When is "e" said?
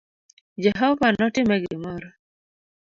1.55-1.57